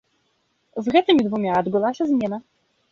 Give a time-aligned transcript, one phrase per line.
[0.87, 2.37] З гэтымі двума адбылася змена.